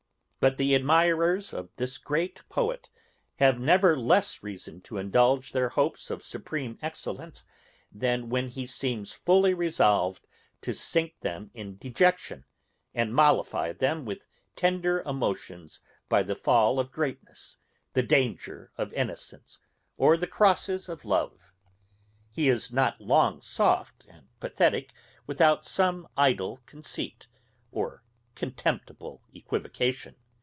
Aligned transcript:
But 0.41 0.57
the 0.57 0.73
admirers 0.73 1.53
of 1.53 1.69
this 1.75 1.99
great 1.99 2.41
poet 2.49 2.89
have 3.35 3.59
never 3.59 3.95
less 3.95 4.41
reason 4.41 4.81
to 4.81 4.97
indulge 4.97 5.51
their 5.51 5.69
hopes 5.69 6.09
of 6.09 6.23
supreme 6.23 6.79
excellence, 6.81 7.45
than 7.91 8.27
when 8.27 8.47
he 8.47 8.65
seems 8.65 9.13
fully 9.13 9.53
resolved 9.53 10.25
to 10.61 10.73
sink 10.73 11.19
them 11.19 11.51
in 11.53 11.77
dejection, 11.77 12.45
and 12.95 13.13
mollify 13.13 13.71
them 13.71 14.03
with 14.03 14.25
tender 14.55 15.03
emotions 15.05 15.79
by 16.09 16.23
the 16.23 16.35
fall 16.35 16.79
of 16.79 16.91
greatness, 16.91 17.57
the 17.93 18.01
danger 18.01 18.71
of 18.79 18.91
innocence, 18.93 19.59
or 19.95 20.17
the 20.17 20.25
crosses 20.25 20.89
of 20.89 21.05
love. 21.05 21.53
He 22.31 22.47
is 22.49 22.73
not 22.73 22.99
long 22.99 23.43
soft 23.43 24.07
and 24.09 24.27
pathetick 24.39 24.89
without 25.27 25.67
some 25.67 26.07
idle 26.17 26.61
conceit, 26.65 27.27
or 27.71 28.03
contemptible 28.33 29.21
equivocation. 29.31 30.15